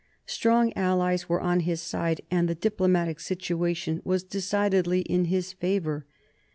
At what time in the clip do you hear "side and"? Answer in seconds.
1.79-2.49